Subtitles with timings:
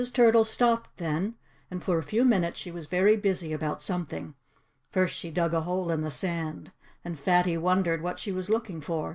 [0.15, 1.35] Turtle stopped then;
[1.69, 4.33] and for a few minutes she was very busy about something.
[4.89, 6.71] First she dug a hole in the sand.
[7.05, 9.09] And Fatty wondered what she was looking for.